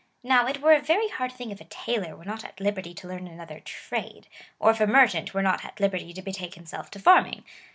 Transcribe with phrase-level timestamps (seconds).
[0.23, 3.07] Now it were a very hard thing if a tailor* were not at liberty to
[3.07, 4.27] learn another trade,
[4.57, 7.45] or if a merchant were not at liberty to betake himself to forming.